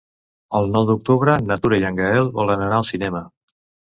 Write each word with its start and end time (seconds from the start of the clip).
El 0.59 0.71
nou 0.75 0.85
d'octubre 0.89 1.35
na 1.51 1.57
Tura 1.65 1.79
i 1.83 1.85
en 1.89 2.01
Gaël 2.01 2.31
volen 2.39 2.65
anar 2.69 2.79
al 2.81 2.87
cinema. 2.91 3.25